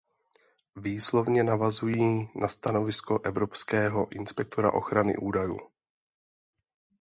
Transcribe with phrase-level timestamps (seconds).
[0.75, 5.59] Výslovně navazují na stanovisko Evropského inspektora ochrany údajů.